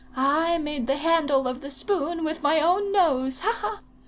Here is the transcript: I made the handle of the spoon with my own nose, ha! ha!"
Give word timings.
I 0.17 0.57
made 0.57 0.87
the 0.87 0.95
handle 0.95 1.47
of 1.47 1.61
the 1.61 1.69
spoon 1.69 2.23
with 2.23 2.41
my 2.41 2.59
own 2.59 2.91
nose, 2.91 3.41
ha! 3.41 3.53
ha!" 3.59 3.81